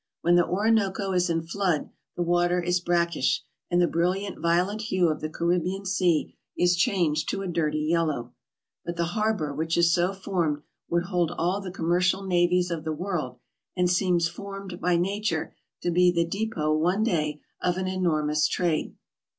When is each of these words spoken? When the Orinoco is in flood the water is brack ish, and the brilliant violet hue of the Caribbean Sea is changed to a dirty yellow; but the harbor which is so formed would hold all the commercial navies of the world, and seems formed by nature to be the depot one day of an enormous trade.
When 0.21 0.33
the 0.33 0.43
Orinoco 0.47 1.11
is 1.11 1.29
in 1.29 1.43
flood 1.43 1.91
the 2.15 2.23
water 2.23 2.59
is 2.59 2.79
brack 2.79 3.15
ish, 3.15 3.43
and 3.69 3.79
the 3.79 3.85
brilliant 3.87 4.39
violet 4.39 4.81
hue 4.81 5.09
of 5.09 5.21
the 5.21 5.29
Caribbean 5.29 5.85
Sea 5.85 6.33
is 6.57 6.75
changed 6.75 7.29
to 7.29 7.43
a 7.43 7.47
dirty 7.47 7.81
yellow; 7.81 8.33
but 8.83 8.95
the 8.95 9.03
harbor 9.13 9.53
which 9.53 9.77
is 9.77 9.93
so 9.93 10.11
formed 10.11 10.63
would 10.89 11.03
hold 11.03 11.33
all 11.37 11.61
the 11.61 11.69
commercial 11.69 12.23
navies 12.25 12.71
of 12.71 12.83
the 12.83 12.91
world, 12.91 13.37
and 13.77 13.91
seems 13.91 14.27
formed 14.27 14.79
by 14.81 14.97
nature 14.97 15.53
to 15.83 15.91
be 15.91 16.11
the 16.11 16.25
depot 16.25 16.75
one 16.75 17.03
day 17.03 17.39
of 17.61 17.77
an 17.77 17.87
enormous 17.87 18.47
trade. 18.47 18.95